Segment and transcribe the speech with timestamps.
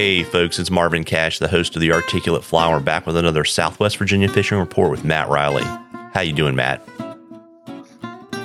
[0.00, 3.98] Hey folks, it's Marvin Cash, the host of the Articulate Fly, back with another Southwest
[3.98, 5.62] Virginia fishing report with Matt Reilly.
[6.14, 6.82] How you doing, Matt?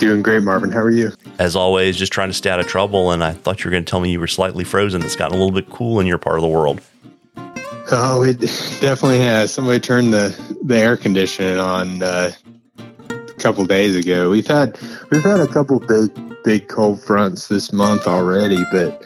[0.00, 0.72] Doing great, Marvin.
[0.72, 1.12] How are you?
[1.38, 3.84] As always, just trying to stay out of trouble, and I thought you were going
[3.84, 5.04] to tell me you were slightly frozen.
[5.04, 6.80] It's gotten a little bit cool in your part of the world.
[7.92, 8.40] Oh, it
[8.80, 9.54] definitely has.
[9.54, 12.32] Somebody turned the, the air conditioning on uh,
[12.80, 14.28] a couple days ago.
[14.28, 14.76] We've had
[15.12, 16.10] we've had a couple big
[16.42, 19.04] big cold fronts this month already, but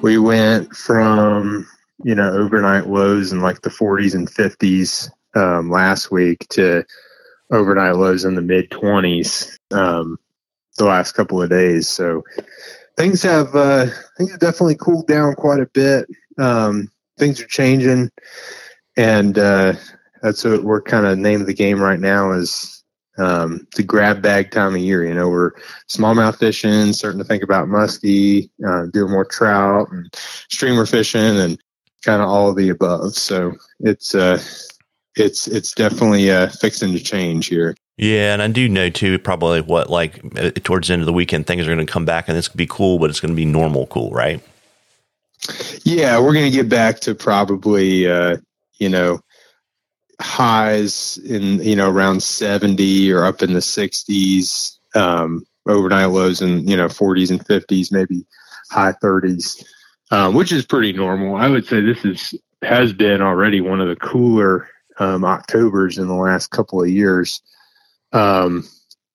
[0.00, 1.68] we went from
[2.02, 6.84] you know overnight lows in like the 40s and 50s um, last week to
[7.50, 10.18] overnight lows in the mid 20s um,
[10.78, 11.88] the last couple of days.
[11.88, 12.22] So
[12.96, 16.06] things have uh, things have definitely cooled down quite a bit.
[16.38, 18.10] Um, things are changing,
[18.96, 19.74] and uh,
[20.22, 22.82] that's what we're kind of name of the game right now is
[23.18, 25.04] um, the grab bag time of year.
[25.04, 25.52] You know, we're
[25.88, 30.12] smallmouth fishing, starting to think about muskie, uh, doing more trout and
[30.48, 31.58] streamer fishing, and
[32.02, 33.14] kind of all of the above.
[33.14, 34.42] So it's uh,
[35.16, 37.74] it's it's definitely uh, fixing to change here.
[37.96, 39.18] Yeah, and I do know too.
[39.18, 42.04] Probably what like uh, towards the end of the weekend, things are going to come
[42.04, 44.42] back, and it's going to be cool, but it's going to be normal cool, right?
[45.84, 48.38] Yeah, we're going to get back to probably uh,
[48.78, 49.20] you know
[50.20, 56.66] highs in you know around 70 or up in the 60s um, overnight lows in
[56.66, 58.24] you know 40s and 50s maybe
[58.70, 59.64] high 30s
[60.12, 61.34] um, which is pretty normal.
[61.34, 64.68] I would say this is has been already one of the cooler
[64.98, 67.42] um, octobers in the last couple of years.
[68.12, 68.68] Um,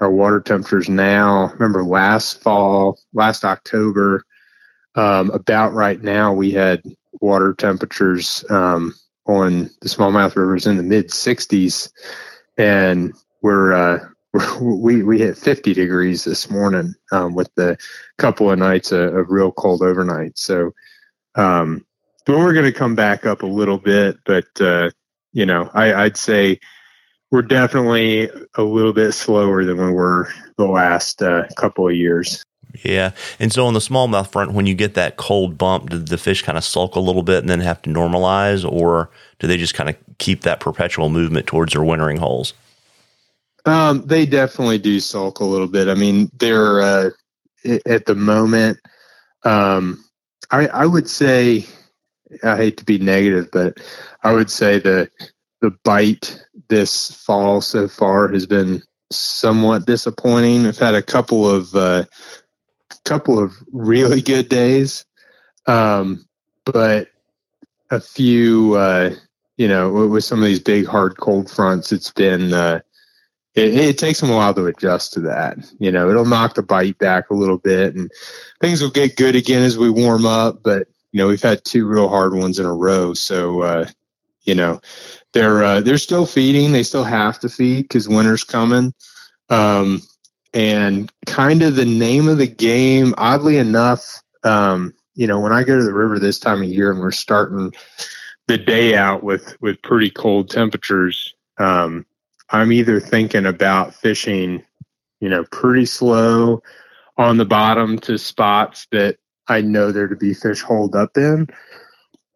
[0.00, 4.24] our water temperatures now remember last fall last october
[4.94, 6.82] um, about right now we had
[7.20, 8.94] water temperatures um,
[9.26, 11.90] on the smallmouth rivers in the mid 60s,
[12.56, 13.98] and we're uh,
[14.60, 17.76] we we hit 50 degrees this morning um, with the
[18.18, 20.38] couple of nights of, of real cold overnight.
[20.38, 20.72] So,
[21.34, 21.84] um,
[22.26, 24.90] but we're going to come back up a little bit, but uh,
[25.32, 26.60] you know, I, I'd say
[27.30, 32.42] we're definitely a little bit slower than we were the last uh, couple of years.
[32.84, 33.12] Yeah.
[33.38, 36.42] And so on the smallmouth front, when you get that cold bump, do the fish
[36.42, 39.74] kind of sulk a little bit and then have to normalize, or do they just
[39.74, 42.52] kind of keep that perpetual movement towards their wintering holes?
[43.64, 45.88] Um, they definitely do sulk a little bit.
[45.88, 47.10] I mean, they're uh,
[47.86, 48.78] at the moment.
[49.44, 50.04] Um,
[50.50, 51.66] I, I would say,
[52.42, 53.78] I hate to be negative, but
[54.22, 55.10] I would say the
[55.60, 60.66] the bite this fall so far has been somewhat disappointing.
[60.66, 62.04] I've had a couple of uh,
[63.04, 65.04] couple of really good days,
[65.66, 66.26] um,
[66.64, 67.08] but
[67.90, 69.14] a few, uh,
[69.56, 72.80] you know, with some of these big hard cold fronts, it's been uh,
[73.58, 75.58] it, it, takes them a while to adjust to that.
[75.78, 78.10] You know, it'll knock the bite back a little bit, and
[78.60, 80.62] things will get good again as we warm up.
[80.62, 83.88] But you know, we've had two real hard ones in a row, so uh,
[84.42, 84.80] you know,
[85.32, 86.72] they're uh, they're still feeding.
[86.72, 88.94] They still have to feed because winter's coming.
[89.50, 90.02] Um,
[90.54, 95.64] and kind of the name of the game, oddly enough, um, you know, when I
[95.64, 97.72] go to the river this time of year and we're starting
[98.46, 102.06] the day out with with pretty cold temperatures, um,
[102.50, 104.62] I'm either thinking about fishing,
[105.20, 106.62] you know, pretty slow
[107.16, 109.16] on the bottom to spots that
[109.48, 111.48] I know there to be fish holed up in,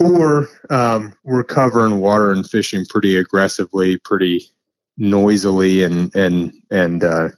[0.00, 4.50] or um, we're covering water and fishing pretty aggressively, pretty
[4.96, 7.28] noisily, and and and uh,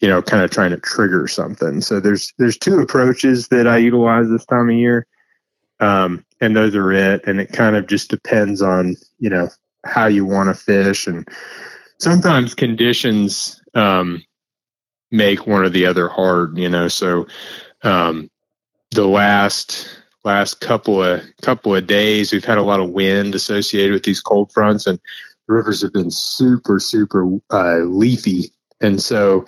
[0.00, 1.80] you know, kind of trying to trigger something.
[1.80, 5.06] So there's there's two approaches that I utilize this time of year,
[5.80, 7.22] um, and those are it.
[7.26, 9.48] And it kind of just depends on you know
[9.86, 11.26] how you want to fish, and
[12.02, 14.22] sometimes conditions um,
[15.10, 16.58] make one or the other hard.
[16.58, 17.26] You know, so
[17.82, 18.30] um,
[18.90, 19.88] the last
[20.24, 24.20] last couple of couple of days we've had a lot of wind associated with these
[24.20, 24.98] cold fronts, and
[25.46, 29.44] the rivers have been super super uh, leafy, and so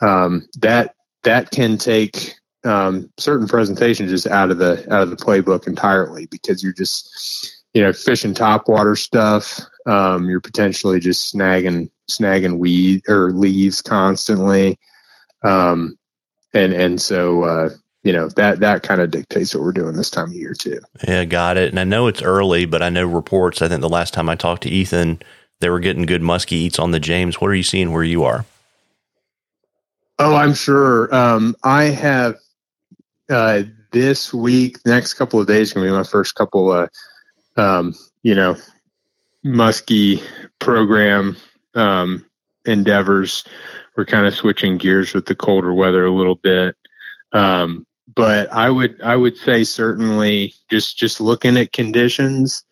[0.00, 0.94] um, that
[1.24, 2.34] that can take
[2.64, 7.57] um, certain presentations just out of the out of the playbook entirely because you're just
[7.74, 9.60] you know fishing topwater stuff.
[9.86, 14.78] Um, you're potentially just snagging snagging weed or leaves constantly,
[15.42, 15.98] um,
[16.54, 17.70] and and so uh,
[18.02, 20.80] you know that that kind of dictates what we're doing this time of year too.
[21.06, 21.70] Yeah, got it.
[21.70, 23.62] And I know it's early, but I know reports.
[23.62, 25.20] I think the last time I talked to Ethan,
[25.60, 27.40] they were getting good muskie eats on the James.
[27.40, 28.44] What are you seeing where you are?
[30.18, 31.14] Oh, I'm sure.
[31.14, 32.36] Um, I have
[33.30, 33.62] uh,
[33.92, 36.90] this week, next couple of days, going to be my first couple of,
[37.58, 38.56] um, you know,
[39.42, 40.22] musky
[40.58, 41.36] program
[41.74, 42.24] um,
[42.64, 43.44] endeavors.
[43.96, 46.76] We're kind of switching gears with the colder weather a little bit.
[47.32, 52.64] Um, but I would I would say certainly just just looking at conditions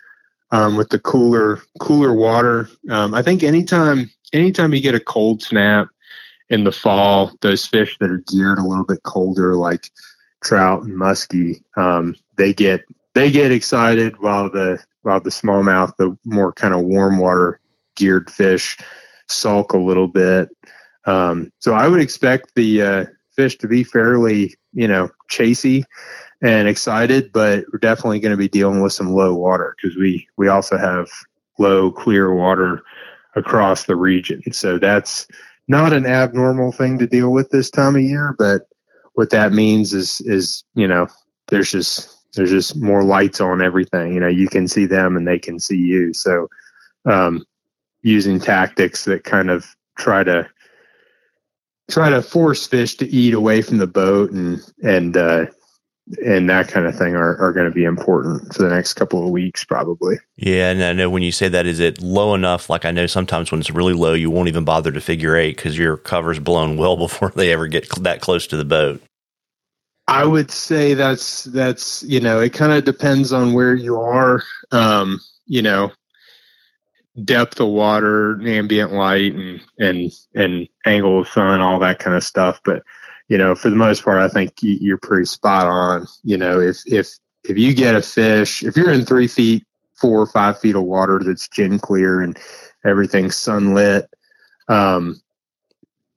[0.51, 2.69] um, with the cooler cooler water.
[2.91, 5.89] Um, I think anytime anytime you get a cold snap
[6.49, 9.91] in the fall, those fish that are geared a little bit colder, like
[10.43, 12.85] trout and muskie, um, they get
[13.17, 17.61] they get excited while the while the smallmouth, the more kind of warm water
[17.95, 18.77] geared fish,
[19.27, 20.51] sulk a little bit.
[21.07, 23.05] Um, so I would expect the uh,
[23.35, 25.85] fish to be fairly, you know, chasey
[26.43, 30.29] and excited, but we're definitely going to be dealing with some low water because we
[30.37, 31.09] we also have
[31.59, 32.83] low clear water
[33.35, 34.43] across the region.
[34.53, 35.27] So that's
[35.69, 38.69] not an abnormal thing to deal with this time of year, but
[39.15, 41.07] what that means is is you know
[41.49, 44.15] there's just there's just more lights on everything.
[44.15, 46.13] You know, you can see them and they can see you.
[46.13, 46.49] So
[47.07, 47.45] um,
[48.03, 49.67] using tactics that kind of
[49.99, 50.49] try to
[51.91, 55.47] try to force fish to eat away from the boat and and uh,
[56.25, 59.25] and that kind of thing are, are going to be important for the next couple
[59.25, 62.71] of weeks probably yeah and i know when you say that is it low enough
[62.71, 65.57] like i know sometimes when it's really low you won't even bother to figure eight
[65.57, 69.03] because your cover's blown well before they ever get that close to the boat
[70.09, 74.43] i would say that's that's you know it kind of depends on where you are
[74.73, 75.91] um you know
[77.25, 82.23] depth of water ambient light and and and angle of sun all that kind of
[82.23, 82.83] stuff but
[83.29, 86.07] you know, for the most part, I think you're pretty spot on.
[86.23, 87.09] You know, if if
[87.45, 89.65] if you get a fish, if you're in three feet,
[89.95, 92.39] four or five feet of water that's gin clear and
[92.85, 94.09] everything's sunlit,
[94.69, 95.21] um,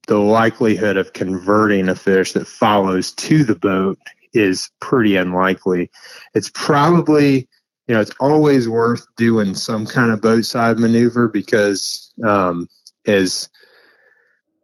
[0.06, 3.98] the likelihood of converting a fish that follows to the boat
[4.32, 5.90] is pretty unlikely.
[6.34, 7.48] It's probably,
[7.86, 12.68] you know, it's always worth doing some kind of boat side maneuver because um,
[13.06, 13.48] as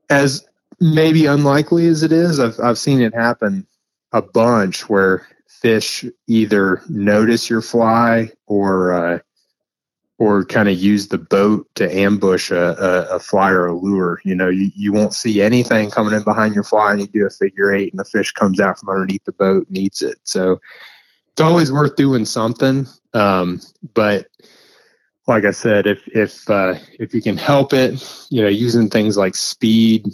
[0.08, 0.46] as
[0.80, 3.66] maybe unlikely as it is, I've I've seen it happen
[4.12, 9.18] a bunch where fish either notice your fly or uh,
[10.18, 14.20] or kind of use the boat to ambush a, a, a, fly or a lure.
[14.24, 17.26] You know, you, you won't see anything coming in behind your fly and you do
[17.26, 20.16] a figure eight and the fish comes out from underneath the boat and eats it.
[20.24, 20.60] So
[21.32, 22.86] it's always worth doing something.
[23.12, 23.60] Um,
[23.92, 24.28] but
[25.26, 29.16] like I said, if if uh, if you can help it, you know, using things
[29.16, 30.06] like speed,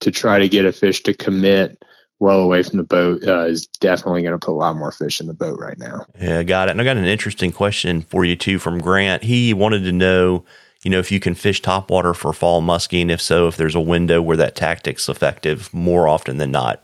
[0.00, 1.82] to try to get a fish to commit
[2.18, 5.20] well away from the boat uh, is definitely going to put a lot more fish
[5.20, 6.06] in the boat right now.
[6.20, 6.72] Yeah, got it.
[6.72, 9.22] And I got an interesting question for you too from Grant.
[9.22, 10.44] He wanted to know,
[10.82, 13.74] you know, if you can fish topwater for fall muskie, and if so, if there's
[13.74, 16.82] a window where that tactic's effective more often than not.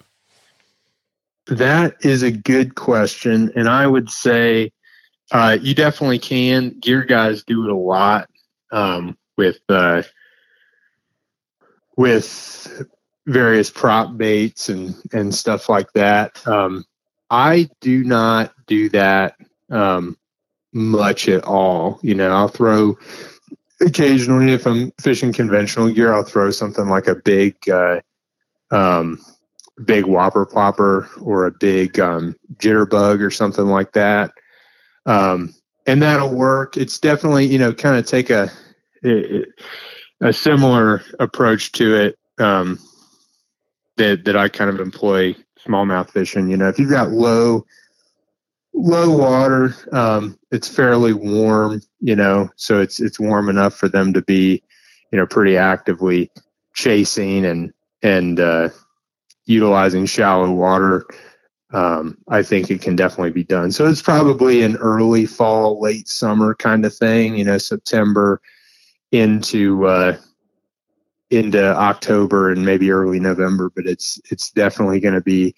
[1.47, 4.71] That is a good question, and I would say
[5.33, 6.79] uh, you definitely can.
[6.79, 8.29] Gear guys do it a lot
[8.71, 10.03] um, with uh,
[11.97, 12.87] with
[13.27, 16.47] various prop baits and and stuff like that.
[16.47, 16.85] Um,
[17.31, 19.37] I do not do that
[19.71, 20.17] um,
[20.73, 21.99] much at all.
[22.03, 22.99] You know, I'll throw
[23.81, 28.01] occasionally if I'm fishing conventional gear, I'll throw something like a big, uh,
[28.71, 29.19] um,
[29.85, 34.33] big whopper plopper or a big um, jitterbug or something like that.
[35.07, 35.55] Um,
[35.87, 36.77] and that'll work.
[36.77, 38.51] It's definitely you know kind of take a
[40.21, 42.19] a similar approach to it.
[42.39, 42.79] Um,
[43.97, 45.35] that that I kind of employ
[45.67, 46.51] smallmouth fishing.
[46.51, 47.67] You know, if you've got low
[48.75, 51.83] low water, um, it's fairly warm.
[52.01, 54.63] You know, so it's it's warm enough for them to be,
[55.11, 56.31] you know, pretty actively
[56.75, 58.69] chasing and and uh,
[59.45, 61.07] utilizing shallow water.
[61.73, 63.73] Um, I think it can definitely be done.
[63.73, 67.37] So it's probably an early fall, late summer kind of thing.
[67.37, 68.43] You know, September
[69.11, 70.17] into uh,
[71.33, 75.55] into October and maybe early November, but it's it's definitely going to be,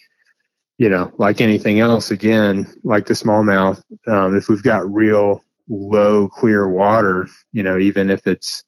[0.78, 2.11] you know, like anything else.
[2.11, 8.11] Again, like the smallmouth, um, if we've got real low clear water, you know, even
[8.11, 8.62] if it's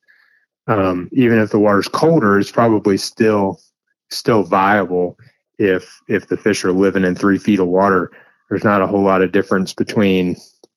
[0.67, 3.61] um, even if the water's colder, it's probably still
[4.11, 5.17] still viable
[5.59, 8.11] if if the fish are living in three feet of water.
[8.49, 10.37] There's not a whole lot of difference between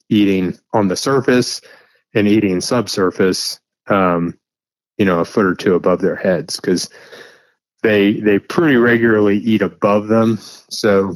[0.10, 1.62] eating on the surface
[2.14, 3.60] and eating subsurface.
[3.88, 4.39] Um,
[5.00, 6.90] you know a foot or two above their heads because
[7.82, 10.38] they they pretty regularly eat above them.
[10.70, 11.16] So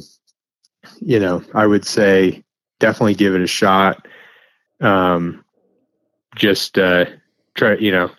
[1.00, 2.42] you know I would say
[2.80, 4.08] definitely give it a shot.
[4.80, 5.44] Um,
[6.34, 7.04] just uh,
[7.54, 8.10] try you know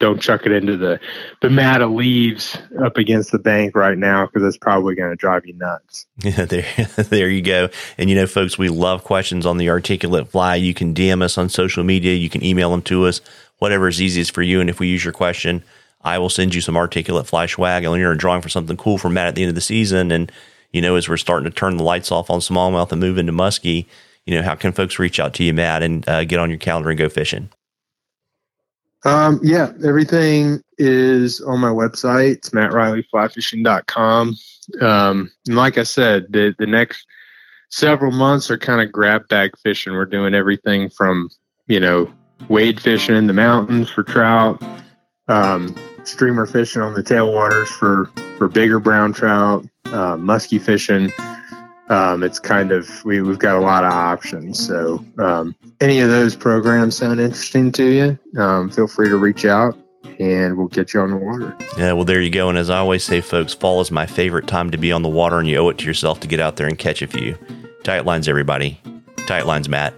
[0.00, 0.98] don't chuck it into the
[1.42, 5.16] the mat of leaves up against the bank right now because it's probably going to
[5.16, 6.06] drive you nuts.
[6.24, 6.66] Yeah, there,
[6.96, 7.68] there you go.
[7.98, 10.56] And you know, folks, we love questions on the articulate fly.
[10.56, 12.14] You can DM us on social media.
[12.14, 13.20] You can email them to us
[13.62, 14.60] whatever is easiest for you.
[14.60, 15.62] And if we use your question,
[16.02, 17.84] I will send you some articulate fly swag.
[17.84, 20.10] I'll enter a drawing for something cool for Matt at the end of the season.
[20.10, 20.30] And
[20.72, 23.32] you know, as we're starting to turn the lights off on smallmouth and move into
[23.32, 23.86] muskie,
[24.26, 26.58] you know, how can folks reach out to you, Matt, and uh, get on your
[26.58, 27.50] calendar and go fishing?
[29.04, 32.36] Um, yeah, everything is on my website.
[32.36, 34.36] It's mattreillyflyfishing.com.
[34.80, 37.06] Um, and like I said, the, the next
[37.68, 39.92] several months are kind of grab bag fishing.
[39.92, 41.30] We're doing everything from,
[41.66, 42.12] you know,
[42.48, 44.62] wade fishing in the mountains for trout,
[45.28, 51.12] um, streamer fishing on the tailwaters for, for bigger brown trout, uh, musky fishing.
[51.88, 54.64] Um, it's kind of we, we've got a lot of options.
[54.64, 59.44] So um, any of those programs sound interesting to you, um, feel free to reach
[59.44, 59.76] out
[60.18, 61.56] and we'll get you on the water.
[61.76, 62.48] Yeah, well, there you go.
[62.48, 65.08] And as I always say, folks, fall is my favorite time to be on the
[65.08, 67.36] water, and you owe it to yourself to get out there and catch a few.
[67.82, 68.80] Tight lines, everybody.
[69.26, 69.94] Tight lines, Matt.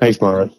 [0.00, 0.54] Thanks, Marvin.